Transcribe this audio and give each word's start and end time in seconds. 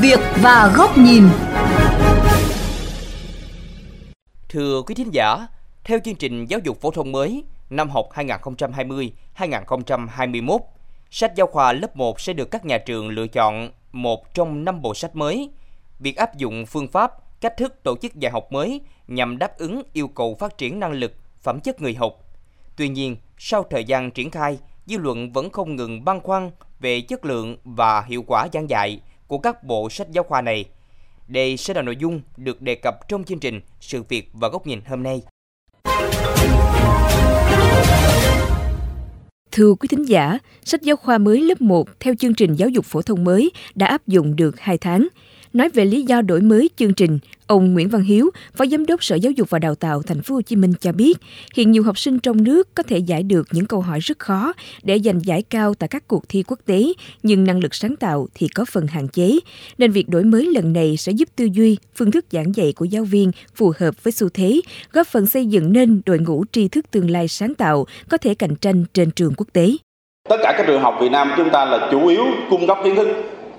việc 0.00 0.18
và 0.42 0.72
góc 0.76 0.98
nhìn. 0.98 1.24
Thưa 4.48 4.82
quý 4.82 4.94
thính 4.94 5.14
giả, 5.14 5.46
theo 5.84 5.98
chương 6.04 6.14
trình 6.14 6.44
giáo 6.44 6.60
dục 6.64 6.80
phổ 6.80 6.90
thông 6.90 7.12
mới 7.12 7.44
năm 7.70 7.90
học 7.90 8.08
2020-2021, 8.14 10.58
sách 11.10 11.32
giáo 11.36 11.46
khoa 11.46 11.72
lớp 11.72 11.96
1 11.96 12.20
sẽ 12.20 12.32
được 12.32 12.50
các 12.50 12.64
nhà 12.64 12.78
trường 12.78 13.08
lựa 13.08 13.26
chọn 13.26 13.70
một 13.92 14.34
trong 14.34 14.64
năm 14.64 14.82
bộ 14.82 14.94
sách 14.94 15.16
mới. 15.16 15.50
Việc 15.98 16.16
áp 16.16 16.36
dụng 16.36 16.66
phương 16.66 16.88
pháp, 16.88 17.12
cách 17.40 17.56
thức 17.56 17.82
tổ 17.82 17.96
chức 18.02 18.14
dạy 18.14 18.32
học 18.32 18.52
mới 18.52 18.80
nhằm 19.08 19.38
đáp 19.38 19.58
ứng 19.58 19.82
yêu 19.92 20.08
cầu 20.08 20.34
phát 20.34 20.58
triển 20.58 20.80
năng 20.80 20.92
lực, 20.92 21.12
phẩm 21.42 21.60
chất 21.60 21.82
người 21.82 21.94
học. 21.94 22.12
Tuy 22.76 22.88
nhiên, 22.88 23.16
sau 23.38 23.64
thời 23.70 23.84
gian 23.84 24.10
triển 24.10 24.30
khai, 24.30 24.58
dư 24.86 24.98
luận 24.98 25.32
vẫn 25.32 25.50
không 25.50 25.76
ngừng 25.76 26.04
băn 26.04 26.20
khoăn 26.20 26.50
về 26.80 27.00
chất 27.00 27.24
lượng 27.24 27.56
và 27.64 28.00
hiệu 28.00 28.24
quả 28.26 28.48
giảng 28.52 28.70
dạy 28.70 29.00
của 29.26 29.38
các 29.38 29.64
bộ 29.64 29.90
sách 29.90 30.10
giáo 30.10 30.24
khoa 30.24 30.40
này. 30.40 30.64
Đây 31.28 31.56
sẽ 31.56 31.74
là 31.74 31.82
nội 31.82 31.96
dung 31.96 32.20
được 32.36 32.62
đề 32.62 32.74
cập 32.74 33.08
trong 33.08 33.24
chương 33.24 33.38
trình 33.38 33.60
Sự 33.80 34.02
việc 34.02 34.28
và 34.32 34.48
góc 34.48 34.66
nhìn 34.66 34.80
hôm 34.86 35.02
nay. 35.02 35.22
Thưa 39.52 39.74
quý 39.74 39.88
thính 39.88 40.08
giả, 40.08 40.38
sách 40.64 40.82
giáo 40.82 40.96
khoa 40.96 41.18
mới 41.18 41.40
lớp 41.40 41.60
1 41.60 41.88
theo 42.00 42.14
chương 42.14 42.34
trình 42.34 42.54
giáo 42.54 42.68
dục 42.68 42.84
phổ 42.84 43.02
thông 43.02 43.24
mới 43.24 43.50
đã 43.74 43.86
áp 43.86 44.06
dụng 44.06 44.36
được 44.36 44.60
2 44.60 44.78
tháng. 44.78 45.08
Nói 45.56 45.68
về 45.68 45.84
lý 45.84 46.02
do 46.02 46.22
đổi 46.22 46.40
mới 46.40 46.70
chương 46.76 46.94
trình, 46.94 47.18
ông 47.46 47.74
Nguyễn 47.74 47.88
Văn 47.88 48.02
Hiếu, 48.02 48.30
Phó 48.56 48.66
Giám 48.66 48.86
đốc 48.86 49.04
Sở 49.04 49.16
Giáo 49.16 49.32
dục 49.32 49.50
và 49.50 49.58
Đào 49.58 49.74
tạo 49.74 50.02
Thành 50.02 50.22
phố 50.22 50.34
Hồ 50.34 50.42
Chí 50.42 50.56
Minh 50.56 50.72
cho 50.80 50.92
biết, 50.92 51.18
hiện 51.54 51.70
nhiều 51.70 51.82
học 51.82 51.98
sinh 51.98 52.18
trong 52.18 52.44
nước 52.44 52.74
có 52.74 52.82
thể 52.82 52.98
giải 52.98 53.22
được 53.22 53.48
những 53.52 53.66
câu 53.66 53.80
hỏi 53.80 54.00
rất 54.00 54.18
khó 54.18 54.52
để 54.82 54.98
giành 55.04 55.24
giải 55.24 55.42
cao 55.42 55.74
tại 55.74 55.88
các 55.88 56.08
cuộc 56.08 56.28
thi 56.28 56.42
quốc 56.46 56.58
tế, 56.66 56.92
nhưng 57.22 57.44
năng 57.44 57.58
lực 57.58 57.74
sáng 57.74 57.96
tạo 57.96 58.28
thì 58.34 58.48
có 58.48 58.64
phần 58.64 58.86
hạn 58.86 59.08
chế. 59.08 59.38
Nên 59.78 59.92
việc 59.92 60.08
đổi 60.08 60.24
mới 60.24 60.46
lần 60.46 60.72
này 60.72 60.96
sẽ 60.96 61.12
giúp 61.12 61.28
tư 61.36 61.48
duy, 61.52 61.76
phương 61.94 62.10
thức 62.10 62.24
giảng 62.30 62.56
dạy 62.56 62.72
của 62.72 62.84
giáo 62.84 63.04
viên 63.04 63.30
phù 63.54 63.72
hợp 63.78 64.04
với 64.04 64.12
xu 64.12 64.28
thế, 64.28 64.60
góp 64.92 65.06
phần 65.06 65.26
xây 65.26 65.46
dựng 65.46 65.72
nên 65.72 66.00
đội 66.06 66.18
ngũ 66.18 66.44
tri 66.52 66.68
thức 66.68 66.90
tương 66.90 67.10
lai 67.10 67.28
sáng 67.28 67.54
tạo 67.54 67.86
có 68.08 68.16
thể 68.18 68.34
cạnh 68.34 68.56
tranh 68.56 68.84
trên 68.94 69.10
trường 69.10 69.34
quốc 69.36 69.46
tế. 69.52 69.70
Tất 70.28 70.36
cả 70.42 70.54
các 70.58 70.64
trường 70.66 70.82
học 70.82 70.98
Việt 71.00 71.12
Nam 71.12 71.30
chúng 71.36 71.50
ta 71.52 71.64
là 71.64 71.88
chủ 71.90 72.06
yếu 72.06 72.24
cung 72.50 72.66
cấp 72.66 72.78
kiến 72.84 72.94
thức 72.96 73.08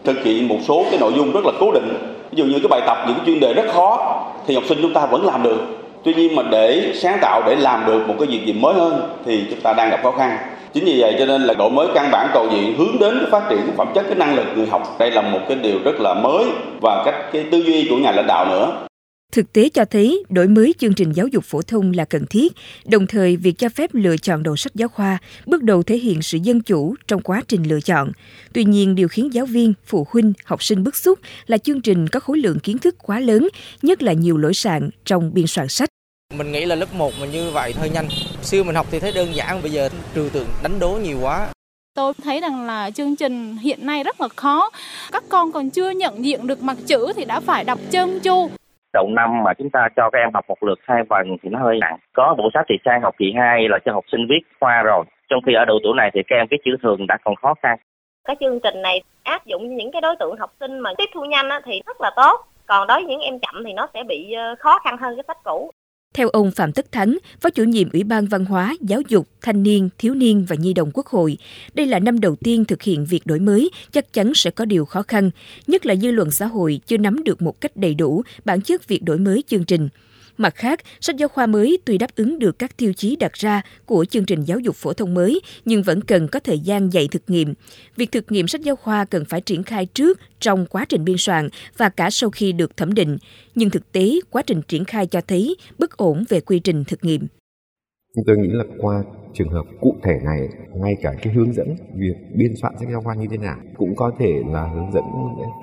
thực 0.08 0.24
hiện 0.24 0.48
một 0.48 0.58
số 0.68 0.86
cái 0.92 1.00
nội 1.00 1.12
dung 1.16 1.32
rất 1.32 1.46
là 1.46 1.52
cố 1.60 1.72
định. 1.72 1.90
Ví 2.32 2.38
dụ 2.38 2.46
như 2.46 2.60
cái 2.60 2.68
bài 2.70 2.82
tập, 2.86 2.98
những 3.08 3.18
chuyên 3.26 3.40
đề 3.40 3.54
rất 3.54 3.66
khó, 3.74 4.24
thì 4.48 4.56
học 4.56 4.64
sinh 4.70 4.78
chúng 4.82 4.94
ta 4.94 5.06
vẫn 5.06 5.26
làm 5.26 5.44
được. 5.44 5.58
Tuy 6.04 6.14
nhiên 6.14 6.36
mà 6.36 6.44
để 6.52 6.92
sáng 6.96 7.18
tạo, 7.22 7.42
để 7.46 7.56
làm 7.56 7.86
được 7.86 8.08
một 8.08 8.16
cái 8.20 8.28
việc 8.28 8.46
gì 8.46 8.54
mới 8.54 8.74
hơn, 8.74 9.02
thì 9.26 9.46
chúng 9.50 9.62
ta 9.62 9.74
đang 9.74 9.90
gặp 9.90 10.00
khó 10.04 10.12
khăn. 10.12 10.38
Chính 10.74 10.86
vì 10.86 11.02
vậy 11.02 11.16
cho 11.20 11.26
nên 11.26 11.42
là 11.42 11.54
đổi 11.54 11.70
mới 11.70 11.88
căn 11.94 12.10
bản 12.12 12.28
toàn 12.34 12.52
diện 12.52 12.76
hướng 12.78 13.00
đến 13.00 13.18
cái 13.20 13.30
phát 13.32 13.50
triển 13.50 13.60
phẩm 13.78 13.88
chất, 13.96 14.06
cái 14.08 14.16
năng 14.16 14.36
lực 14.36 14.46
người 14.56 14.68
học. 14.72 14.96
Đây 15.00 15.12
là 15.12 15.22
một 15.22 15.40
cái 15.48 15.58
điều 15.62 15.80
rất 15.84 16.00
là 16.00 16.14
mới 16.14 16.46
và 16.82 17.04
cách 17.06 17.16
cái 17.34 17.46
tư 17.52 17.58
duy 17.58 17.88
của 17.90 17.98
nhà 17.98 18.12
lãnh 18.12 18.28
đạo 18.28 18.46
nữa. 18.46 18.87
Thực 19.32 19.54
tế 19.54 19.70
cho 19.70 19.86
thấy 19.86 20.24
đổi 20.30 20.48
mới 20.48 20.74
chương 20.78 20.94
trình 20.94 21.12
giáo 21.12 21.28
dục 21.28 21.44
phổ 21.44 21.62
thông 21.62 21.92
là 21.92 22.06
cần 22.06 22.26
thiết, 22.30 22.54
đồng 22.86 23.08
thời 23.08 23.38
việc 23.38 23.58
cho 23.58 23.70
phép 23.70 23.90
lựa 23.94 24.18
chọn 24.18 24.44
đầu 24.44 24.56
sách 24.56 24.76
giáo 24.76 24.88
khoa 24.88 25.18
bước 25.46 25.64
đầu 25.64 25.84
thể 25.84 25.98
hiện 25.98 26.22
sự 26.22 26.38
dân 26.44 26.62
chủ 26.62 26.96
trong 27.08 27.22
quá 27.22 27.42
trình 27.48 27.64
lựa 27.64 27.80
chọn. 27.80 28.12
Tuy 28.54 28.64
nhiên, 28.64 28.96
điều 28.96 29.08
khiến 29.08 29.34
giáo 29.34 29.46
viên, 29.46 29.74
phụ 29.86 30.08
huynh, 30.10 30.34
học 30.46 30.64
sinh 30.64 30.84
bức 30.84 30.96
xúc 30.96 31.20
là 31.48 31.58
chương 31.58 31.82
trình 31.82 32.08
có 32.08 32.20
khối 32.20 32.38
lượng 32.38 32.60
kiến 32.60 32.78
thức 32.78 32.96
quá 33.04 33.20
lớn, 33.20 33.48
nhất 33.82 34.02
là 34.02 34.14
nhiều 34.14 34.38
lỗi 34.38 34.54
sạn 34.54 34.90
trong 35.06 35.34
biên 35.34 35.48
soạn 35.48 35.68
sách. 35.68 35.90
Mình 36.38 36.52
nghĩ 36.52 36.66
là 36.66 36.76
lớp 36.76 36.94
1 36.94 37.14
mà 37.20 37.28
như 37.28 37.52
vậy 37.52 37.74
hơi 37.78 37.90
nhanh. 37.90 38.08
Xưa 38.44 38.64
mình 38.64 38.76
học 38.76 38.88
thì 38.92 39.00
thấy 39.00 39.12
đơn 39.12 39.36
giản, 39.36 39.62
bây 39.62 39.72
giờ 39.72 39.90
trừu 40.16 40.30
tượng 40.30 40.48
đánh 40.64 40.80
đố 40.80 41.00
nhiều 41.04 41.20
quá. 41.22 41.50
Tôi 41.96 42.14
thấy 42.24 42.42
rằng 42.42 42.66
là 42.66 42.92
chương 42.92 43.16
trình 43.16 43.58
hiện 43.58 43.86
nay 43.86 44.04
rất 44.04 44.22
là 44.22 44.28
khó. 44.36 44.70
Các 45.12 45.24
con 45.30 45.52
còn 45.52 45.70
chưa 45.70 45.90
nhận 45.90 46.26
diện 46.26 46.48
được 46.48 46.64
mặt 46.64 46.78
chữ 46.88 47.14
thì 47.16 47.26
đã 47.26 47.40
phải 47.40 47.64
đọc 47.64 47.80
chân 47.92 48.20
chu 48.20 48.50
đầu 48.98 49.08
năm 49.10 49.44
mà 49.44 49.54
chúng 49.54 49.70
ta 49.70 49.82
cho 49.96 50.10
các 50.10 50.20
em 50.20 50.30
học 50.34 50.46
một 50.48 50.64
lượt 50.64 50.80
hai 50.84 51.02
phần 51.10 51.38
thì 51.42 51.50
nó 51.50 51.60
hơi 51.60 51.78
nặng. 51.80 51.98
Có 52.14 52.36
bộ 52.38 52.50
sách 52.54 52.66
thì 52.70 52.76
sang 52.86 53.02
học 53.02 53.16
kỳ 53.18 53.34
2 53.38 53.70
là 53.70 53.78
cho 53.86 53.92
học 53.94 54.06
sinh 54.12 54.28
viết 54.30 54.44
khoa 54.60 54.82
rồi. 54.84 55.04
Trong 55.30 55.40
khi 55.46 55.54
ở 55.54 55.66
độ 55.66 55.78
tuổi 55.84 55.94
này 55.98 56.10
thì 56.14 56.22
các 56.28 56.36
em 56.36 56.48
viết 56.52 56.62
chữ 56.66 56.72
thường 56.84 57.08
đã 57.08 57.18
còn 57.26 57.36
khó 57.36 57.54
khăn. 57.64 57.78
Cái 58.28 58.36
chương 58.40 58.60
trình 58.64 58.82
này 58.82 59.02
áp 59.24 59.46
dụng 59.46 59.76
những 59.76 59.92
cái 59.92 60.02
đối 60.02 60.16
tượng 60.20 60.38
học 60.38 60.52
sinh 60.60 60.80
mà 60.80 60.90
tiếp 60.98 61.10
thu 61.14 61.26
nhanh 61.26 61.50
thì 61.66 61.82
rất 61.88 62.02
là 62.02 62.12
tốt. 62.16 62.38
Còn 62.66 62.88
đối 62.88 62.98
với 62.98 63.06
những 63.06 63.22
em 63.22 63.40
chậm 63.40 63.64
thì 63.66 63.74
nó 63.74 63.88
sẽ 63.94 64.04
bị 64.08 64.34
ờ, 64.34 64.56
khó 64.60 64.80
khăn 64.80 64.98
hơn 64.98 65.16
cái 65.16 65.24
sách 65.28 65.44
cũ. 65.44 65.72
Theo 66.14 66.30
ông 66.30 66.52
Phạm 66.52 66.72
Tất 66.72 66.92
Thắng, 66.92 67.18
Phó 67.42 67.50
chủ 67.50 67.64
nhiệm 67.64 67.90
Ủy 67.94 68.04
ban 68.04 68.28
Văn 68.28 68.46
hóa, 68.46 68.76
Giáo 68.82 69.02
dục, 69.08 69.28
Thanh 69.42 69.64
niên, 69.64 69.90
Thiếu 69.98 70.14
niên 70.14 70.46
và 70.50 70.56
Nhi 70.56 70.74
đồng 70.74 70.92
Quốc 70.94 71.08
hội, 71.08 71.38
đây 71.74 71.86
là 71.86 72.00
năm 72.00 72.20
đầu 72.20 72.36
tiên 72.36 72.66
thực 72.66 72.82
hiện 72.82 73.06
việc 73.06 73.26
đổi 73.26 73.40
mới, 73.40 73.70
chắc 73.92 74.14
chắn 74.14 74.32
sẽ 74.36 74.52
có 74.52 74.66
điều 74.66 74.86
khó 74.86 75.02
khăn, 75.02 75.30
nhất 75.68 75.86
là 75.86 75.96
dư 75.96 76.12
luận 76.12 76.32
xã 76.32 76.46
hội 76.46 76.80
chưa 76.88 76.98
nắm 76.98 77.24
được 77.24 77.42
một 77.42 77.62
cách 77.62 77.78
đầy 77.78 77.94
đủ 77.94 78.24
bản 78.46 78.62
chất 78.62 78.88
việc 78.88 79.04
đổi 79.04 79.20
mới 79.20 79.44
chương 79.48 79.64
trình. 79.64 79.90
Mặt 80.38 80.56
khác, 80.56 80.80
sách 81.02 81.18
giáo 81.18 81.30
khoa 81.30 81.46
mới 81.46 81.78
tuy 81.86 81.98
đáp 81.98 82.08
ứng 82.16 82.40
được 82.40 82.60
các 82.60 82.78
tiêu 82.78 82.94
chí 82.94 83.16
đặt 83.16 83.34
ra 83.34 83.62
của 83.86 84.06
chương 84.06 84.26
trình 84.26 84.44
giáo 84.44 84.60
dục 84.60 84.76
phổ 84.76 84.94
thông 84.94 85.14
mới, 85.14 85.42
nhưng 85.66 85.84
vẫn 85.84 86.02
cần 86.02 86.28
có 86.28 86.40
thời 86.40 86.60
gian 86.60 86.94
dạy 86.94 87.08
thực 87.12 87.24
nghiệm. 87.28 87.54
Việc 87.96 88.12
thực 88.12 88.32
nghiệm 88.32 88.48
sách 88.48 88.62
giáo 88.62 88.76
khoa 88.76 89.06
cần 89.06 89.26
phải 89.26 89.42
triển 89.42 89.64
khai 89.64 89.86
trước 89.86 90.20
trong 90.40 90.66
quá 90.66 90.86
trình 90.90 91.06
biên 91.06 91.18
soạn 91.18 91.50
và 91.78 91.90
cả 91.90 92.10
sau 92.10 92.30
khi 92.30 92.52
được 92.52 92.78
thẩm 92.78 92.94
định. 92.94 93.18
Nhưng 93.56 93.70
thực 93.70 93.92
tế, 93.92 94.12
quá 94.32 94.42
trình 94.42 94.62
triển 94.68 94.86
khai 94.86 95.08
cho 95.08 95.22
thấy 95.28 95.56
bất 95.80 95.98
ổn 95.98 96.24
về 96.30 96.40
quy 96.40 96.60
trình 96.60 96.84
thực 96.84 97.06
nghiệm. 97.06 97.28
Tôi 98.26 98.38
nghĩ 98.38 98.50
là 98.52 98.64
qua 98.78 99.04
trường 99.34 99.50
hợp 99.50 99.64
cụ 99.82 99.96
thể 100.04 100.14
này, 100.26 100.48
ngay 100.76 100.96
cả 101.02 101.14
cái 101.22 101.34
hướng 101.34 101.54
dẫn 101.54 101.76
việc 101.96 102.16
biên 102.36 102.56
soạn 102.62 102.74
sách 102.80 102.88
giáo 102.92 103.02
khoa 103.02 103.16
như 103.16 103.28
thế 103.32 103.38
nào 103.38 103.58
cũng 103.78 103.96
có 103.96 104.12
thể 104.20 104.34
là 104.48 104.68
hướng 104.68 104.92
dẫn 104.94 105.04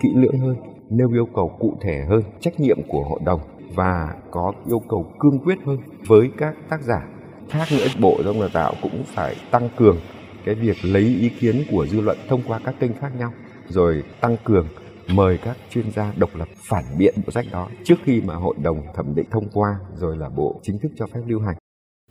kỹ 0.02 0.08
lưỡng 0.14 0.38
hơn, 0.38 0.56
nêu 0.90 1.12
yêu 1.12 1.28
cầu 1.34 1.56
cụ 1.60 1.74
thể 1.82 2.04
hơn, 2.08 2.22
trách 2.40 2.60
nhiệm 2.60 2.78
của 2.88 3.04
hội 3.04 3.20
đồng 3.24 3.40
và 3.74 4.14
có 4.30 4.52
yêu 4.66 4.82
cầu 4.88 5.12
cương 5.18 5.38
quyết 5.38 5.58
hơn 5.66 5.78
với 6.06 6.30
các 6.36 6.54
tác 6.68 6.82
giả. 6.82 7.08
Khác 7.48 7.68
nữa, 7.70 7.86
Bộ 8.00 8.20
Giáo 8.24 8.32
dục 8.32 8.40
Đào 8.40 8.50
tạo 8.52 8.74
cũng 8.82 9.02
phải 9.06 9.36
tăng 9.50 9.68
cường 9.76 9.96
cái 10.44 10.54
việc 10.54 10.76
lấy 10.82 11.02
ý 11.02 11.28
kiến 11.28 11.62
của 11.70 11.86
dư 11.86 12.00
luận 12.00 12.18
thông 12.28 12.42
qua 12.46 12.60
các 12.64 12.74
kênh 12.80 12.94
khác 13.00 13.12
nhau, 13.18 13.32
rồi 13.68 14.02
tăng 14.20 14.36
cường 14.44 14.68
mời 15.08 15.38
các 15.38 15.56
chuyên 15.70 15.90
gia 15.90 16.12
độc 16.16 16.30
lập 16.34 16.48
phản 16.68 16.84
biện 16.98 17.14
bộ 17.26 17.30
sách 17.30 17.46
đó 17.52 17.68
trước 17.84 17.94
khi 18.04 18.20
mà 18.20 18.34
hội 18.34 18.54
đồng 18.62 18.82
thẩm 18.94 19.14
định 19.14 19.26
thông 19.30 19.48
qua 19.52 19.78
rồi 19.94 20.16
là 20.16 20.28
bộ 20.28 20.60
chính 20.62 20.78
thức 20.78 20.92
cho 20.96 21.06
phép 21.06 21.20
lưu 21.26 21.40
hành. 21.40 21.56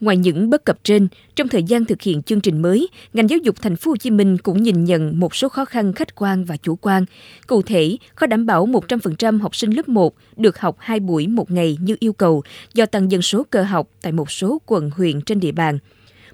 Ngoài 0.02 0.18
những 0.18 0.50
bất 0.50 0.66
cập 0.66 0.84
trên, 0.84 1.08
trong 1.36 1.48
thời 1.48 1.64
gian 1.64 1.86
thực 1.86 2.02
hiện 2.02 2.24
chương 2.24 2.42
trình 2.42 2.62
mới, 2.62 2.88
ngành 3.14 3.30
giáo 3.30 3.40
dục 3.44 3.62
thành 3.62 3.76
phố 3.76 3.92
Hồ 3.92 3.98
Chí 3.98 4.12
Minh 4.12 4.38
cũng 4.38 4.64
nhìn 4.64 4.84
nhận 4.84 5.20
một 5.20 5.36
số 5.36 5.50
khó 5.50 5.66
khăn 5.66 5.94
khách 5.94 6.16
quan 6.16 6.46
và 6.46 6.58
chủ 6.58 6.76
quan. 6.76 7.06
Cụ 7.48 7.62
thể, 7.62 7.98
khó 8.16 8.28
đảm 8.28 8.46
bảo 8.46 8.68
100% 8.68 9.42
học 9.42 9.56
sinh 9.56 9.72
lớp 9.72 9.90
1 9.90 10.16
được 10.38 10.59
học 10.59 10.76
2 10.80 11.00
buổi 11.00 11.28
một 11.28 11.52
ngày 11.52 11.78
như 11.81 11.96
yêu 12.00 12.14
cầu 12.14 12.44
do 12.74 12.86
tăng 12.86 13.12
dân 13.12 13.22
số 13.22 13.46
cơ 13.50 13.64
học 13.64 13.90
tại 14.02 14.12
một 14.12 14.31
số 14.31 14.62
quận 14.66 14.90
huyện 14.96 15.22
trên 15.22 15.40
địa 15.40 15.52
bàn. 15.52 15.80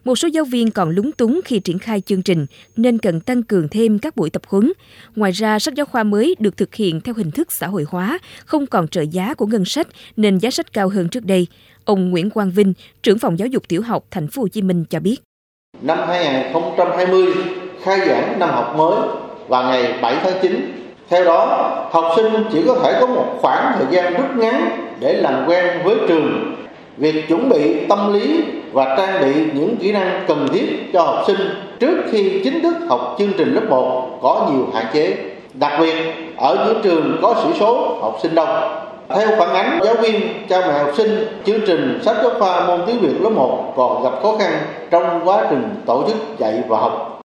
Một 0.04 0.16
số 0.16 0.28
giáo 0.28 0.46
viên 0.46 0.72
còn 0.72 0.90
lúng 0.90 1.12
túng 1.12 1.42
khi 1.46 1.60
triển 1.60 1.80
khai 1.80 2.02
chương 2.02 2.22
trình 2.22 2.46
nên 2.76 2.98
cần 2.98 3.20
tăng 3.20 3.44
cường 3.44 3.68
thêm 3.70 4.00
các 4.00 4.16
buổi 4.16 4.30
tập 4.30 4.42
huấn. 4.48 4.72
Ngoài 5.16 5.32
ra, 5.32 5.60
sách 5.60 5.74
giáo 5.76 5.86
khoa 5.86 6.04
mới 6.04 6.36
được 6.40 6.58
thực 6.58 6.76
hiện 6.76 7.02
theo 7.02 7.16
hình 7.16 7.32
thức 7.32 7.52
xã 7.52 7.68
hội 7.68 7.86
hóa, 7.88 8.20
không 8.46 8.68
còn 8.68 8.88
trợ 8.88 9.02
giá 9.02 9.34
của 9.34 9.46
ngân 9.46 9.66
sách 9.66 9.88
nên 10.18 10.38
giá 10.38 10.52
sách 10.52 10.74
cao 10.74 10.90
hơn 10.90 11.10
trước 11.10 11.26
đây. 11.26 11.48
Ông 11.90 12.10
Nguyễn 12.10 12.30
Quang 12.30 12.52
Vinh, 12.52 12.74
trưởng 13.04 13.20
phòng 13.20 13.40
giáo 13.40 13.48
dục 13.48 13.64
tiểu 13.68 13.82
học 13.82 14.04
thành 14.12 14.28
phố 14.28 14.42
Hồ 14.42 14.48
Chí 14.48 14.62
Minh 14.62 14.86
cho 14.90 15.00
biết. 15.00 15.18
Năm 15.82 15.98
2020 16.08 17.26
khai 17.82 18.00
giảng 18.08 18.40
năm 18.40 18.50
học 18.50 18.76
mới 18.78 19.00
vào 19.48 19.64
ngày 19.64 20.00
7 20.02 20.16
tháng 20.24 20.34
9. 20.42 20.72
Theo 21.10 21.26
đó, 21.26 21.46
học 21.92 22.14
sinh 22.16 22.34
chỉ 22.52 22.64
có 22.68 22.80
thể 22.84 22.98
có 23.00 23.08
một 23.08 23.38
khoảng 23.42 23.74
thời 23.78 23.86
gian 23.92 24.14
rất 24.14 24.38
ngắn 24.38 24.88
để 25.00 25.14
làm 25.14 25.46
quen 25.48 25.66
với 25.84 25.96
trường. 26.08 26.56
Việc 26.98 27.28
chuẩn 27.28 27.50
bị 27.50 27.86
tâm 27.90 28.14
lý 28.14 28.44
và 28.72 28.96
trang 28.98 29.22
bị 29.22 29.34
những 29.54 29.78
kỹ 29.78 29.92
năng 29.92 30.26
cần 30.28 30.48
thiết 30.54 30.90
cho 30.94 31.02
học 31.02 31.24
sinh 31.28 31.40
trước 31.80 31.98
khi 32.12 32.42
chính 32.44 32.62
thức 32.62 32.76
học 32.90 33.16
chương 33.20 33.34
trình 33.38 33.54
lớp 33.54 33.70
1 33.70 34.20
có 34.22 34.50
nhiều 34.52 34.68
hạn 34.74 34.86
chế. 34.94 35.18
Đặc 35.54 35.74
biệt, 35.80 35.96
ở 36.38 36.66
những 36.68 36.82
trường 36.84 37.20
có 37.22 37.36
sĩ 37.44 37.60
số 37.60 38.00
học 38.02 38.20
sinh 38.22 38.36
đông, 38.36 38.89
theo 39.16 39.28
phản 39.40 39.54
ánh 39.54 39.80
giáo 39.84 39.96
viên, 40.02 40.22
cha 40.50 40.68
mẹ 40.68 40.74
học 40.74 40.94
sinh, 40.98 41.28
chương 41.46 41.62
trình 41.68 42.00
sách 42.06 42.18
giáo 42.24 42.40
khoa 42.40 42.68
môn 42.68 42.82
tiếng 42.88 43.00
Việt 43.02 43.22
lớp 43.22 43.30
1 43.30 43.74
còn 43.76 44.04
gặp 44.04 44.20
khó 44.24 44.38
khăn 44.38 44.52
trong 44.92 45.28
quá 45.28 45.48
trình 45.50 45.64
tổ 45.86 46.08
chức 46.08 46.18
dạy 46.40 46.64
và 46.68 46.78
học. 46.78 47.22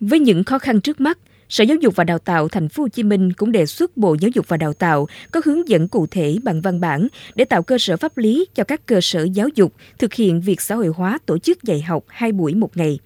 Với 0.00 0.18
những 0.18 0.44
khó 0.44 0.58
khăn 0.58 0.80
trước 0.80 1.00
mắt, 1.00 1.18
Sở 1.48 1.64
Giáo 1.64 1.76
dục 1.80 1.96
và 1.96 2.04
Đào 2.04 2.18
tạo 2.18 2.48
Thành 2.48 2.68
phố 2.68 2.82
Hồ 2.82 2.88
Chí 2.88 3.02
Minh 3.02 3.32
cũng 3.32 3.52
đề 3.52 3.66
xuất 3.66 3.96
Bộ 3.96 4.16
Giáo 4.20 4.30
dục 4.34 4.48
và 4.48 4.56
Đào 4.56 4.72
tạo 4.72 5.06
có 5.30 5.40
hướng 5.44 5.68
dẫn 5.68 5.88
cụ 5.88 6.06
thể 6.10 6.36
bằng 6.42 6.60
văn 6.60 6.80
bản 6.80 7.08
để 7.34 7.44
tạo 7.44 7.62
cơ 7.62 7.78
sở 7.78 7.96
pháp 7.96 8.18
lý 8.18 8.46
cho 8.54 8.64
các 8.64 8.86
cơ 8.86 9.00
sở 9.00 9.26
giáo 9.32 9.48
dục 9.54 9.72
thực 9.98 10.14
hiện 10.14 10.40
việc 10.40 10.60
xã 10.60 10.74
hội 10.74 10.88
hóa 10.96 11.18
tổ 11.26 11.38
chức 11.38 11.62
dạy 11.62 11.82
học 11.82 12.04
hai 12.08 12.32
buổi 12.32 12.54
một 12.54 12.76
ngày 12.76 12.98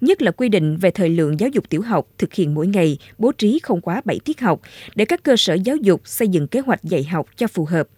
nhất 0.00 0.22
là 0.22 0.30
quy 0.30 0.48
định 0.48 0.76
về 0.76 0.90
thời 0.90 1.08
lượng 1.08 1.40
giáo 1.40 1.48
dục 1.48 1.64
tiểu 1.68 1.82
học 1.82 2.08
thực 2.18 2.34
hiện 2.34 2.54
mỗi 2.54 2.66
ngày, 2.66 2.98
bố 3.18 3.32
trí 3.32 3.58
không 3.62 3.80
quá 3.80 4.02
7 4.04 4.18
tiết 4.24 4.40
học 4.40 4.60
để 4.94 5.04
các 5.04 5.22
cơ 5.22 5.36
sở 5.36 5.54
giáo 5.54 5.76
dục 5.76 6.00
xây 6.04 6.28
dựng 6.28 6.48
kế 6.48 6.60
hoạch 6.60 6.84
dạy 6.84 7.04
học 7.04 7.26
cho 7.36 7.46
phù 7.46 7.64
hợp. 7.64 7.88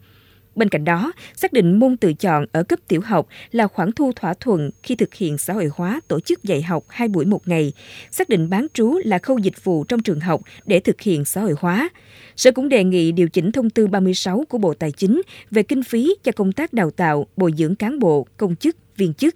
Bên 0.59 0.69
cạnh 0.69 0.85
đó, 0.85 1.13
xác 1.35 1.53
định 1.53 1.79
môn 1.79 1.97
tự 1.97 2.13
chọn 2.13 2.47
ở 2.53 2.63
cấp 2.63 2.79
tiểu 2.89 3.01
học 3.01 3.29
là 3.53 3.67
khoản 3.67 3.93
thu 3.93 4.13
thỏa 4.17 4.35
thuận 4.35 4.71
khi 4.83 4.95
thực 4.95 5.15
hiện 5.15 5.39
xã 5.39 5.53
hội 5.53 5.71
hóa 5.75 6.01
tổ 6.09 6.21
chức 6.21 6.43
dạy 6.43 6.63
học 6.63 6.85
hai 6.89 7.09
buổi 7.09 7.25
một 7.25 7.49
ngày, 7.49 7.73
xác 8.11 8.29
định 8.29 8.51
bán 8.51 8.67
trú 8.75 8.99
là 9.05 9.19
khâu 9.19 9.39
dịch 9.39 9.65
vụ 9.65 9.85
trong 9.85 10.03
trường 10.03 10.21
học 10.21 10.41
để 10.67 10.81
thực 10.81 11.01
hiện 11.01 11.25
xã 11.25 11.41
hội 11.41 11.55
hóa. 11.59 11.89
Sở 12.37 12.53
cũng 12.53 12.69
đề 12.69 12.85
nghị 12.85 13.13
điều 13.13 13.29
chỉnh 13.29 13.53
thông 13.53 13.71
tư 13.71 13.87
36 13.87 14.45
của 14.49 14.59
Bộ 14.59 14.75
Tài 14.75 14.93
chính 14.93 15.23
về 15.51 15.63
kinh 15.63 15.83
phí 15.83 16.15
cho 16.23 16.33
công 16.33 16.53
tác 16.53 16.73
đào 16.73 16.91
tạo, 16.91 17.27
bồi 17.37 17.53
dưỡng 17.59 17.75
cán 17.75 17.99
bộ, 17.99 18.27
công 18.37 18.57
chức, 18.57 18.77
viên 18.97 19.15
chức. 19.15 19.35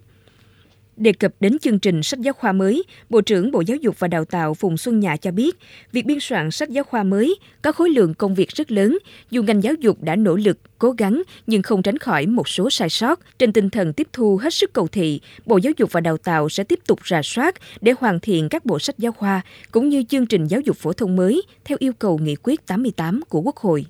Đề 0.97 1.13
cập 1.13 1.33
đến 1.39 1.59
chương 1.59 1.79
trình 1.79 2.03
sách 2.03 2.19
giáo 2.19 2.33
khoa 2.33 2.51
mới, 2.51 2.83
Bộ 3.09 3.21
trưởng 3.21 3.51
Bộ 3.51 3.61
Giáo 3.61 3.77
dục 3.77 3.99
và 3.99 4.07
Đào 4.07 4.25
tạo 4.25 4.53
Phùng 4.53 4.77
Xuân 4.77 4.99
Nhạ 4.99 5.15
cho 5.17 5.31
biết, 5.31 5.57
việc 5.91 6.05
biên 6.05 6.19
soạn 6.19 6.51
sách 6.51 6.69
giáo 6.69 6.83
khoa 6.83 7.03
mới 7.03 7.35
có 7.61 7.71
khối 7.71 7.89
lượng 7.89 8.13
công 8.13 8.35
việc 8.35 8.49
rất 8.49 8.71
lớn, 8.71 8.97
dù 9.31 9.43
ngành 9.43 9.63
giáo 9.63 9.73
dục 9.73 9.97
đã 10.01 10.15
nỗ 10.15 10.35
lực, 10.35 10.57
cố 10.79 10.91
gắng 10.91 11.23
nhưng 11.47 11.61
không 11.61 11.81
tránh 11.81 11.97
khỏi 11.97 12.25
một 12.25 12.49
số 12.49 12.69
sai 12.69 12.89
sót. 12.89 13.19
Trên 13.39 13.53
tinh 13.53 13.69
thần 13.69 13.93
tiếp 13.93 14.07
thu 14.13 14.37
hết 14.37 14.53
sức 14.53 14.73
cầu 14.73 14.87
thị, 14.87 15.21
Bộ 15.45 15.57
Giáo 15.57 15.73
dục 15.77 15.91
và 15.91 16.01
Đào 16.01 16.17
tạo 16.17 16.49
sẽ 16.49 16.63
tiếp 16.63 16.79
tục 16.87 16.99
rà 17.07 17.21
soát 17.23 17.55
để 17.81 17.93
hoàn 17.99 18.19
thiện 18.19 18.49
các 18.49 18.65
bộ 18.65 18.79
sách 18.79 18.97
giáo 18.97 19.11
khoa 19.11 19.41
cũng 19.71 19.89
như 19.89 20.03
chương 20.03 20.25
trình 20.25 20.47
giáo 20.47 20.61
dục 20.61 20.77
phổ 20.77 20.93
thông 20.93 21.15
mới 21.15 21.41
theo 21.65 21.77
yêu 21.81 21.93
cầu 21.93 22.17
nghị 22.17 22.35
quyết 22.43 22.65
88 22.67 23.21
của 23.29 23.41
Quốc 23.41 23.57
hội. 23.57 23.85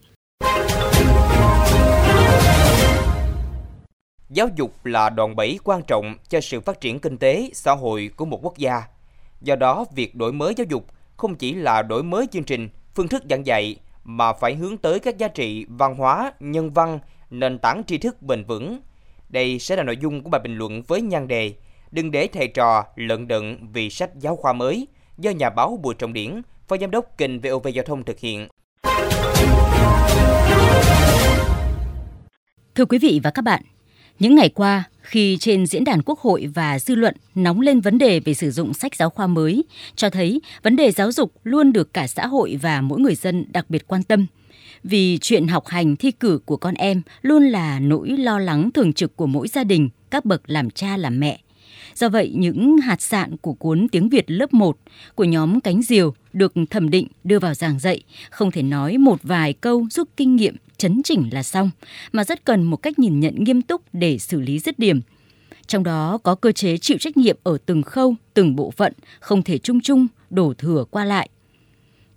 Giáo 4.34 4.48
dục 4.56 4.86
là 4.86 5.10
đòn 5.10 5.36
bẩy 5.36 5.60
quan 5.64 5.82
trọng 5.88 6.16
cho 6.30 6.42
sự 6.42 6.62
phát 6.62 6.82
triển 6.82 7.00
kinh 7.00 7.18
tế, 7.18 7.50
xã 7.54 7.72
hội 7.72 8.10
của 8.16 8.26
một 8.26 8.40
quốc 8.42 8.58
gia. 8.58 8.84
Do 9.42 9.56
đó, 9.56 9.86
việc 9.96 10.16
đổi 10.16 10.34
mới 10.34 10.54
giáo 10.58 10.66
dục 10.70 10.86
không 11.18 11.36
chỉ 11.36 11.54
là 11.54 11.82
đổi 11.82 12.04
mới 12.04 12.28
chương 12.32 12.44
trình, 12.44 12.70
phương 12.96 13.08
thức 13.08 13.24
giảng 13.30 13.46
dạy, 13.46 13.76
mà 14.04 14.34
phải 14.34 14.56
hướng 14.56 14.78
tới 14.78 15.00
các 15.00 15.18
giá 15.18 15.28
trị 15.28 15.66
văn 15.70 15.96
hóa, 15.96 16.34
nhân 16.40 16.74
văn, 16.74 17.00
nền 17.30 17.60
tảng 17.60 17.84
tri 17.88 17.98
thức 17.98 18.22
bền 18.22 18.44
vững. 18.44 18.80
Đây 19.30 19.60
sẽ 19.60 19.76
là 19.76 19.84
nội 19.84 19.98
dung 19.98 20.24
của 20.24 20.30
bài 20.30 20.42
bình 20.44 20.58
luận 20.58 20.82
với 20.88 21.02
nhan 21.02 21.28
đề 21.28 21.54
Đừng 21.92 22.12
để 22.12 22.28
thầy 22.34 22.48
trò 22.48 22.84
lận 22.96 23.28
đận 23.28 23.72
vì 23.74 23.90
sách 23.90 24.10
giáo 24.20 24.36
khoa 24.36 24.54
mới 24.54 24.88
do 25.18 25.32
nhà 25.32 25.50
báo 25.50 25.80
Bùi 25.82 25.94
Trọng 25.94 26.14
Điển, 26.14 26.42
phó 26.68 26.78
giám 26.78 26.92
đốc 26.92 27.18
kênh 27.18 27.40
VOV 27.40 27.68
Giao 27.74 27.86
thông 27.86 28.04
thực 28.04 28.20
hiện. 28.20 28.48
Thưa 32.76 32.86
quý 32.86 32.98
vị 33.02 33.20
và 33.24 33.32
các 33.32 33.42
bạn, 33.42 33.64
những 34.20 34.36
ngày 34.36 34.50
qua, 34.50 34.84
khi 35.02 35.38
trên 35.40 35.66
diễn 35.66 35.84
đàn 35.84 36.02
Quốc 36.02 36.20
hội 36.20 36.48
và 36.54 36.80
dư 36.80 36.96
luận 36.96 37.16
nóng 37.36 37.62
lên 37.62 37.82
vấn 37.82 37.98
đề 37.98 38.20
về 38.20 38.34
sử 38.34 38.52
dụng 38.52 38.74
sách 38.74 38.96
giáo 38.96 39.10
khoa 39.10 39.28
mới, 39.28 39.64
cho 39.96 40.10
thấy 40.10 40.42
vấn 40.64 40.76
đề 40.76 40.92
giáo 40.92 41.12
dục 41.12 41.32
luôn 41.44 41.74
được 41.74 41.94
cả 41.94 42.08
xã 42.08 42.28
hội 42.28 42.60
và 42.62 42.82
mỗi 42.82 43.00
người 43.00 43.16
dân 43.16 43.46
đặc 43.52 43.70
biệt 43.70 43.88
quan 43.88 44.04
tâm. 44.04 44.28
Vì 44.84 45.18
chuyện 45.22 45.48
học 45.48 45.68
hành 45.68 45.96
thi 45.96 46.12
cử 46.12 46.40
của 46.46 46.58
con 46.58 46.74
em 46.74 47.02
luôn 47.22 47.44
là 47.44 47.80
nỗi 47.80 48.10
lo 48.10 48.40
lắng 48.40 48.72
thường 48.72 48.94
trực 48.94 49.16
của 49.16 49.28
mỗi 49.28 49.48
gia 49.48 49.64
đình, 49.64 49.90
các 50.10 50.26
bậc 50.26 50.42
làm 50.46 50.70
cha 50.70 50.98
làm 50.98 51.20
mẹ. 51.20 51.40
Do 51.96 52.10
vậy, 52.10 52.32
những 52.36 52.78
hạt 52.78 53.02
sạn 53.02 53.38
của 53.38 53.54
cuốn 53.54 53.88
tiếng 53.92 54.10
Việt 54.10 54.32
lớp 54.32 54.54
1 54.54 54.78
của 55.16 55.24
nhóm 55.24 55.62
Cánh 55.62 55.82
Diều 55.82 56.14
được 56.34 56.54
thẩm 56.70 56.90
định 56.90 57.08
đưa 57.24 57.40
vào 57.40 57.54
giảng 57.54 57.80
dạy, 57.80 58.04
không 58.30 58.52
thể 58.52 58.62
nói 58.62 58.98
một 58.98 59.20
vài 59.24 59.54
câu 59.54 59.88
giúp 59.92 60.10
kinh 60.18 60.36
nghiệm 60.36 60.56
chấn 60.78 61.02
chỉnh 61.04 61.30
là 61.32 61.44
xong, 61.44 61.70
mà 62.12 62.24
rất 62.24 62.46
cần 62.46 62.64
một 62.64 62.78
cách 62.78 63.00
nhìn 63.00 63.20
nhận 63.20 63.44
nghiêm 63.44 63.62
túc 63.62 63.82
để 63.94 64.18
xử 64.18 64.42
lý 64.42 64.60
dứt 64.60 64.80
điểm. 64.80 65.02
Trong 65.68 65.84
đó 65.84 66.18
có 66.24 66.36
cơ 66.36 66.52
chế 66.52 66.78
chịu 66.78 66.98
trách 66.98 67.18
nhiệm 67.18 67.38
ở 67.44 67.58
từng 67.66 67.84
khâu, 67.84 68.16
từng 68.34 68.56
bộ 68.56 68.72
phận, 68.72 68.94
không 69.20 69.44
thể 69.44 69.58
chung 69.58 69.82
chung, 69.82 70.08
đổ 70.30 70.54
thừa 70.58 70.86
qua 70.92 71.06
lại. 71.06 71.30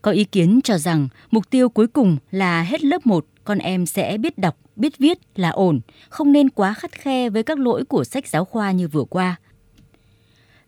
Có 0.03 0.11
ý 0.11 0.25
kiến 0.25 0.61
cho 0.65 0.79
rằng 0.79 1.09
mục 1.31 1.51
tiêu 1.51 1.69
cuối 1.69 1.87
cùng 1.87 2.17
là 2.31 2.63
hết 2.63 2.85
lớp 2.85 3.07
1 3.07 3.27
con 3.45 3.59
em 3.59 3.87
sẽ 3.87 4.19
biết 4.19 4.39
đọc, 4.39 4.57
biết 4.77 4.99
viết 4.99 5.19
là 5.35 5.51
ổn, 5.51 5.81
không 6.09 6.33
nên 6.33 6.51
quá 6.51 6.75
khắt 6.75 6.93
khe 6.93 7.31
với 7.31 7.43
các 7.43 7.59
lỗi 7.59 7.85
của 7.85 8.05
sách 8.05 8.27
giáo 8.27 8.45
khoa 8.45 8.73
như 8.73 8.89
vừa 8.89 9.05
qua. 9.05 9.37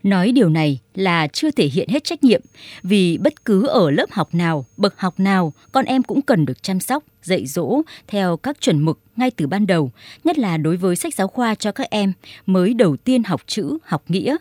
Nói 0.03 0.31
điều 0.31 0.49
này 0.49 0.79
là 0.95 1.27
chưa 1.27 1.51
thể 1.51 1.67
hiện 1.67 1.89
hết 1.89 2.03
trách 2.03 2.23
nhiệm, 2.23 2.41
vì 2.83 3.17
bất 3.17 3.45
cứ 3.45 3.67
ở 3.67 3.91
lớp 3.91 4.11
học 4.11 4.33
nào, 4.33 4.65
bậc 4.77 4.99
học 4.99 5.19
nào, 5.19 5.53
con 5.71 5.85
em 5.85 6.03
cũng 6.03 6.21
cần 6.21 6.45
được 6.45 6.63
chăm 6.63 6.79
sóc, 6.79 7.03
dạy 7.23 7.45
dỗ 7.45 7.81
theo 8.07 8.37
các 8.37 8.61
chuẩn 8.61 8.85
mực 8.85 8.99
ngay 9.15 9.31
từ 9.31 9.47
ban 9.47 9.67
đầu, 9.67 9.91
nhất 10.23 10.37
là 10.37 10.57
đối 10.57 10.77
với 10.77 10.95
sách 10.95 11.13
giáo 11.15 11.27
khoa 11.27 11.55
cho 11.55 11.71
các 11.71 11.89
em 11.89 12.13
mới 12.45 12.73
đầu 12.73 12.97
tiên 12.97 13.23
học 13.23 13.41
chữ, 13.47 13.77
học 13.83 14.03
nghĩa, 14.07 14.35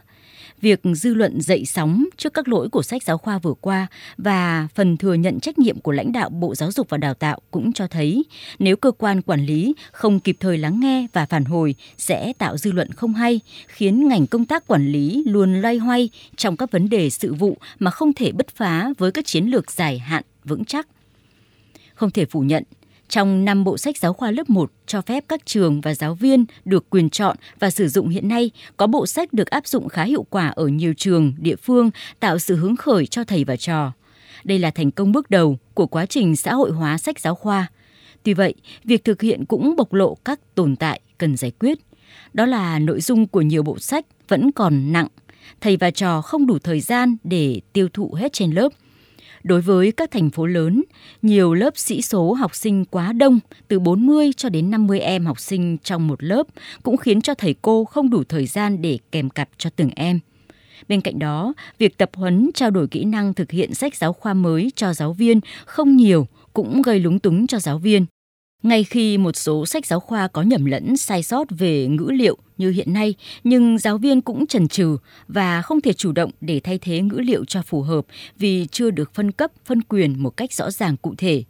việc 0.61 0.81
dư 0.95 1.15
luận 1.15 1.41
dậy 1.41 1.65
sóng 1.65 2.05
trước 2.17 2.35
các 2.35 2.49
lỗi 2.49 2.69
của 2.69 2.83
sách 2.83 3.03
giáo 3.03 3.19
khoa 3.19 3.39
vừa 3.39 3.55
qua 3.61 3.87
và 4.17 4.69
phần 4.75 4.97
thừa 4.97 5.15
nhận 5.15 5.41
trách 5.41 5.59
nhiệm 5.59 5.81
của 5.81 5.93
lãnh 5.93 6.13
đạo 6.13 6.29
Bộ 6.29 6.55
Giáo 6.55 6.73
dục 6.73 6.87
và 6.89 6.99
Đào 6.99 7.15
tạo 7.15 7.41
cũng 7.51 7.73
cho 7.73 7.87
thấy 7.87 8.25
nếu 8.59 8.77
cơ 8.77 8.91
quan 8.91 9.23
quản 9.23 9.47
lý 9.47 9.75
không 9.93 10.21
kịp 10.21 10.37
thời 10.41 10.59
lắng 10.59 10.81
nghe 10.81 11.07
và 11.13 11.27
phản 11.27 11.45
hồi 11.45 11.75
sẽ 11.99 12.33
tạo 12.39 12.57
dư 12.57 12.73
luận 12.73 12.93
không 12.93 13.15
hay, 13.15 13.41
khiến 13.67 14.09
ngành 14.09 14.27
công 14.27 14.45
tác 14.45 14.67
quản 14.67 14.89
lý 14.89 15.23
luôn 15.27 15.63
loay 15.63 15.77
hoay 15.79 16.11
trong 16.37 16.57
các 16.57 16.71
vấn 16.71 16.89
đề 16.89 17.11
sự 17.11 17.35
vụ 17.35 17.57
mà 17.79 17.91
không 17.91 18.13
thể 18.13 18.33
bứt 18.33 18.49
phá 18.49 18.89
với 18.99 19.13
các 19.13 19.27
chiến 19.27 19.45
lược 19.45 19.71
dài 19.71 19.99
hạn 19.99 20.23
vững 20.45 20.65
chắc. 20.65 20.89
Không 21.95 22.11
thể 22.11 22.25
phủ 22.25 22.41
nhận, 22.41 22.65
trong 23.09 23.45
năm 23.45 23.65
bộ 23.65 23.79
sách 23.79 23.99
giáo 23.99 24.13
khoa 24.13 24.31
lớp 24.31 24.51
1 24.51 24.73
cho 24.87 25.01
phép 25.01 25.25
các 25.29 25.47
trường 25.47 25.81
và 25.81 25.95
giáo 25.95 26.15
viên 26.15 26.45
được 26.65 26.91
quyền 26.91 27.11
chọn 27.11 27.37
và 27.59 27.71
sử 27.71 27.89
dụng 27.89 28.09
hiện 28.09 28.29
nay, 28.29 28.51
có 28.77 28.87
bộ 28.87 29.07
sách 29.07 29.33
được 29.33 29.51
áp 29.51 29.67
dụng 29.67 29.89
khá 29.89 30.05
hiệu 30.05 30.27
quả 30.31 30.49
ở 30.49 30.67
nhiều 30.67 30.95
trường, 30.97 31.35
địa 31.39 31.57
phương, 31.57 31.91
tạo 32.21 32.39
sự 32.39 32.57
hứng 32.57 32.77
khởi 32.77 33.07
cho 33.07 33.25
thầy 33.25 33.45
và 33.45 33.57
trò. 33.57 33.93
Đây 34.45 34.59
là 34.59 34.71
thành 34.71 34.91
công 34.91 35.13
bước 35.13 35.31
đầu 35.31 35.59
của 35.75 35.87
quá 35.87 36.07
trình 36.07 36.37
xã 36.37 36.55
hội 36.55 36.71
hóa 36.71 36.99
sách 36.99 37.21
giáo 37.21 37.35
khoa. 37.35 37.67
Tuy 38.23 38.35
vậy, 38.35 38.55
việc 38.85 39.05
thực 39.05 39.23
hiện 39.23 39.45
cũng 39.45 39.77
bộc 39.77 39.93
lộ 39.93 40.15
các 40.15 40.41
tồn 40.55 40.77
tại 40.77 41.01
cần 41.19 41.37
giải 41.37 41.51
quyết. 41.51 41.79
Đó 42.33 42.47
là 42.47 42.79
nội 42.79 43.01
dung 43.01 43.27
của 43.27 43.41
nhiều 43.41 43.63
bộ 43.63 43.79
sách 43.79 44.07
vẫn 44.29 44.53
còn 44.53 44.93
nặng, 44.93 45.09
thầy 45.61 45.77
và 45.77 45.91
trò 45.91 46.23
không 46.23 46.47
đủ 46.47 46.59
thời 46.59 46.81
gian 46.81 47.17
để 47.25 47.61
tiêu 47.73 47.89
thụ 47.93 48.15
hết 48.15 48.33
trên 48.33 48.51
lớp– 48.51 48.69
Đối 49.49 49.61
với 49.61 49.93
các 49.93 50.11
thành 50.11 50.31
phố 50.31 50.47
lớn, 50.47 50.83
nhiều 51.23 51.55
lớp 51.55 51.79
sĩ 51.79 52.03
số 52.03 52.33
học 52.33 52.55
sinh 52.55 52.85
quá 52.85 53.13
đông, 53.13 53.41
từ 53.69 53.79
40 53.79 54.31
cho 54.37 54.49
đến 54.49 54.71
50 54.71 55.01
em 55.01 55.27
học 55.27 55.41
sinh 55.41 55.77
trong 55.79 56.09
một 56.09 56.23
lớp 56.23 56.43
cũng 56.83 56.97
khiến 56.97 57.21
cho 57.21 57.35
thầy 57.35 57.55
cô 57.63 57.85
không 57.85 58.11
đủ 58.11 58.25
thời 58.29 58.47
gian 58.47 58.83
để 58.83 58.99
kèm 59.13 59.31
cặp 59.31 59.49
cho 59.59 59.71
từng 59.77 59.91
em. 59.97 60.21
Bên 60.89 61.01
cạnh 61.01 61.19
đó, 61.19 61.55
việc 61.79 61.99
tập 61.99 62.11
huấn 62.15 62.51
trao 62.55 62.71
đổi 62.71 62.89
kỹ 62.89 63.05
năng 63.05 63.35
thực 63.35 63.51
hiện 63.51 63.75
sách 63.75 63.97
giáo 63.97 64.13
khoa 64.13 64.35
mới 64.35 64.73
cho 64.75 64.95
giáo 64.95 65.13
viên 65.13 65.41
không 65.65 65.97
nhiều 65.97 66.27
cũng 66.53 66.83
gây 66.83 67.01
lúng 67.01 67.19
túng 67.19 67.47
cho 67.47 67.59
giáo 67.59 67.79
viên. 67.79 68.07
Ngay 68.63 68.85
khi 68.85 69.19
một 69.19 69.37
số 69.37 69.67
sách 69.67 69.87
giáo 69.87 70.01
khoa 70.01 70.29
có 70.29 70.43
nhầm 70.43 70.65
lẫn 70.65 70.97
sai 70.97 71.23
sót 71.23 71.45
về 71.51 71.87
ngữ 71.87 72.11
liệu 72.13 72.37
như 72.57 72.71
hiện 72.71 72.93
nay, 72.93 73.15
nhưng 73.45 73.79
giáo 73.79 73.99
viên 73.99 74.21
cũng 74.21 74.47
chần 74.47 74.69
chừ 74.69 74.97
và 75.29 75.63
không 75.63 75.81
thể 75.81 75.93
chủ 75.93 76.13
động 76.13 76.31
để 76.41 76.61
thay 76.65 76.79
thế 76.79 77.01
ngữ 77.01 77.19
liệu 77.19 77.45
cho 77.45 77.63
phù 77.63 77.83
hợp 77.83 78.07
vì 78.39 78.67
chưa 78.71 78.91
được 78.91 79.15
phân 79.15 79.33
cấp, 79.33 79.51
phân 79.65 79.83
quyền 79.83 80.23
một 80.23 80.37
cách 80.37 80.53
rõ 80.53 80.71
ràng 80.71 80.97
cụ 80.97 81.15
thể. 81.19 81.45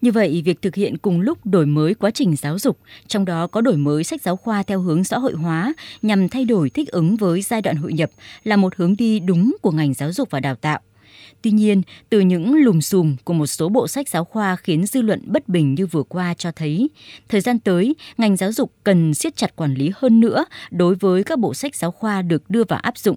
Như 0.00 0.12
vậy, 0.12 0.42
việc 0.44 0.62
thực 0.62 0.74
hiện 0.74 0.98
cùng 0.98 1.20
lúc 1.20 1.46
đổi 1.46 1.66
mới 1.66 1.94
quá 1.94 2.10
trình 2.10 2.36
giáo 2.36 2.58
dục, 2.58 2.78
trong 3.06 3.24
đó 3.24 3.46
có 3.46 3.60
đổi 3.60 3.76
mới 3.76 4.04
sách 4.04 4.22
giáo 4.22 4.36
khoa 4.36 4.62
theo 4.62 4.80
hướng 4.80 5.04
xã 5.04 5.18
hội 5.18 5.32
hóa 5.32 5.74
nhằm 6.02 6.28
thay 6.28 6.44
đổi 6.44 6.70
thích 6.70 6.88
ứng 6.88 7.16
với 7.16 7.42
giai 7.42 7.62
đoạn 7.62 7.76
hội 7.76 7.92
nhập 7.92 8.10
là 8.44 8.56
một 8.56 8.76
hướng 8.76 8.96
đi 8.96 9.20
đúng 9.20 9.56
của 9.62 9.70
ngành 9.70 9.94
giáo 9.94 10.12
dục 10.12 10.30
và 10.30 10.40
đào 10.40 10.54
tạo. 10.54 10.80
Tuy 11.42 11.50
nhiên, 11.50 11.82
từ 12.08 12.20
những 12.20 12.54
lùm 12.54 12.80
xùm 12.80 13.16
của 13.24 13.32
một 13.32 13.46
số 13.46 13.68
bộ 13.68 13.88
sách 13.88 14.08
giáo 14.08 14.24
khoa 14.24 14.56
khiến 14.56 14.86
dư 14.86 15.02
luận 15.02 15.22
bất 15.26 15.48
bình 15.48 15.74
như 15.74 15.86
vừa 15.86 16.02
qua 16.02 16.34
cho 16.34 16.52
thấy, 16.52 16.90
thời 17.28 17.40
gian 17.40 17.58
tới, 17.58 17.94
ngành 18.18 18.36
giáo 18.36 18.52
dục 18.52 18.72
cần 18.84 19.14
siết 19.14 19.36
chặt 19.36 19.56
quản 19.56 19.74
lý 19.74 19.90
hơn 19.96 20.20
nữa 20.20 20.44
đối 20.70 20.94
với 20.94 21.24
các 21.24 21.38
bộ 21.38 21.54
sách 21.54 21.74
giáo 21.74 21.90
khoa 21.90 22.22
được 22.22 22.50
đưa 22.50 22.64
vào 22.64 22.80
áp 22.82 22.98
dụng 22.98 23.16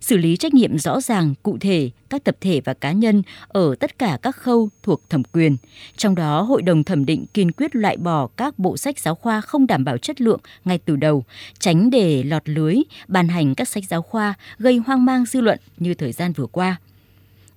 xử 0.00 0.16
lý 0.16 0.36
trách 0.36 0.54
nhiệm 0.54 0.78
rõ 0.78 1.00
ràng, 1.00 1.34
cụ 1.42 1.58
thể 1.60 1.90
các 2.08 2.24
tập 2.24 2.36
thể 2.40 2.60
và 2.64 2.74
cá 2.74 2.92
nhân 2.92 3.22
ở 3.48 3.74
tất 3.80 3.98
cả 3.98 4.18
các 4.22 4.36
khâu 4.36 4.68
thuộc 4.82 5.10
thẩm 5.10 5.22
quyền. 5.24 5.56
Trong 5.96 6.14
đó, 6.14 6.42
Hội 6.42 6.62
đồng 6.62 6.84
thẩm 6.84 7.06
định 7.06 7.26
kiên 7.34 7.52
quyết 7.52 7.76
loại 7.76 7.96
bỏ 7.96 8.28
các 8.36 8.58
bộ 8.58 8.76
sách 8.76 8.98
giáo 8.98 9.14
khoa 9.14 9.40
không 9.40 9.66
đảm 9.66 9.84
bảo 9.84 9.98
chất 9.98 10.20
lượng 10.20 10.40
ngay 10.64 10.78
từ 10.78 10.96
đầu, 10.96 11.24
tránh 11.58 11.90
để 11.90 12.22
lọt 12.22 12.48
lưới, 12.48 12.76
ban 13.08 13.28
hành 13.28 13.54
các 13.54 13.68
sách 13.68 13.84
giáo 13.88 14.02
khoa 14.02 14.34
gây 14.58 14.76
hoang 14.76 15.04
mang 15.04 15.24
dư 15.26 15.40
luận 15.40 15.58
như 15.78 15.94
thời 15.94 16.12
gian 16.12 16.32
vừa 16.32 16.46
qua 16.46 16.76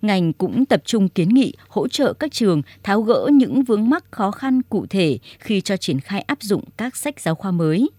ngành 0.02 0.34
cũng 0.34 0.66
tập 0.66 0.82
trung 0.86 1.10
kiến 1.10 1.30
nghị 1.30 1.54
hỗ 1.68 1.88
trợ 1.88 2.14
các 2.14 2.32
trường 2.32 2.62
tháo 2.84 3.02
gỡ 3.02 3.30
những 3.34 3.64
vướng 3.64 3.90
mắc 3.90 4.04
khó 4.12 4.32
khăn 4.32 4.62
cụ 4.62 4.86
thể 4.90 5.20
khi 5.40 5.62
cho 5.62 5.78
triển 5.78 6.00
khai 6.00 6.22
áp 6.22 6.38
dụng 6.42 6.64
các 6.78 6.98
sách 6.98 7.20
giáo 7.20 7.36
khoa 7.36 7.52
mới. 7.52 7.90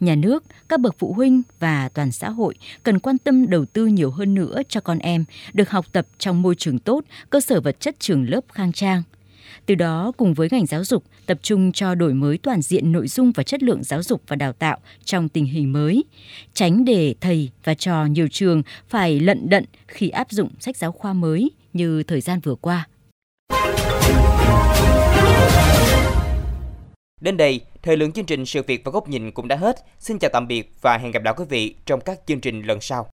Nhà 0.00 0.14
nước, 0.14 0.44
các 0.68 0.80
bậc 0.80 0.94
phụ 0.98 1.12
huynh 1.12 1.42
và 1.58 1.88
toàn 1.88 2.12
xã 2.12 2.30
hội 2.30 2.54
cần 2.82 2.98
quan 2.98 3.18
tâm 3.18 3.50
đầu 3.50 3.64
tư 3.64 3.86
nhiều 3.86 4.10
hơn 4.10 4.34
nữa 4.34 4.62
cho 4.68 4.80
con 4.80 4.98
em 4.98 5.24
được 5.52 5.70
học 5.70 5.86
tập 5.92 6.06
trong 6.18 6.42
môi 6.42 6.54
trường 6.54 6.78
tốt, 6.78 7.04
cơ 7.30 7.40
sở 7.40 7.60
vật 7.60 7.80
chất 7.80 7.96
trường 7.98 8.30
lớp 8.30 8.44
khang 8.52 8.72
trang. 8.72 9.02
Từ 9.70 9.74
đó, 9.74 10.12
cùng 10.16 10.34
với 10.34 10.48
ngành 10.50 10.66
giáo 10.66 10.84
dục, 10.84 11.04
tập 11.26 11.38
trung 11.42 11.72
cho 11.72 11.94
đổi 11.94 12.14
mới 12.14 12.38
toàn 12.38 12.62
diện 12.62 12.92
nội 12.92 13.08
dung 13.08 13.32
và 13.32 13.42
chất 13.42 13.62
lượng 13.62 13.82
giáo 13.84 14.02
dục 14.02 14.22
và 14.28 14.36
đào 14.36 14.52
tạo 14.52 14.78
trong 15.04 15.28
tình 15.28 15.44
hình 15.44 15.72
mới, 15.72 16.04
tránh 16.54 16.84
để 16.84 17.14
thầy 17.20 17.50
và 17.64 17.74
trò 17.74 18.04
nhiều 18.04 18.28
trường 18.30 18.62
phải 18.88 19.20
lận 19.20 19.48
đận 19.48 19.64
khi 19.86 20.08
áp 20.08 20.30
dụng 20.30 20.50
sách 20.60 20.76
giáo 20.76 20.92
khoa 20.92 21.12
mới 21.12 21.50
như 21.72 22.02
thời 22.02 22.20
gian 22.20 22.40
vừa 22.40 22.54
qua. 22.54 22.88
Đến 27.20 27.36
đây, 27.36 27.60
Thời 27.82 27.96
lượng 27.96 28.12
chương 28.12 28.26
trình 28.26 28.46
Sự 28.46 28.62
việc 28.62 28.84
và 28.84 28.92
góc 28.92 29.08
nhìn 29.08 29.30
cũng 29.30 29.48
đã 29.48 29.56
hết. 29.56 29.76
Xin 29.98 30.18
chào 30.18 30.30
tạm 30.32 30.48
biệt 30.48 30.72
và 30.80 30.98
hẹn 30.98 31.10
gặp 31.10 31.22
lại 31.22 31.34
quý 31.36 31.44
vị 31.48 31.74
trong 31.86 32.00
các 32.00 32.20
chương 32.26 32.40
trình 32.40 32.62
lần 32.62 32.80
sau. 32.80 33.08